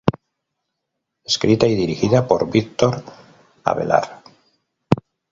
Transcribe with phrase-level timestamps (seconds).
[1.23, 3.03] Escrita y dirigida por Víctor
[3.63, 4.23] Avelar.